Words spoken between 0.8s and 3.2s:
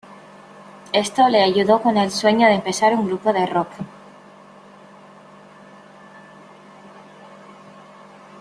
Esto le ayudó con el sueño de empezar un